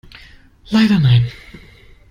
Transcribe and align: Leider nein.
Leider 0.71 0.97
nein. 0.97 1.27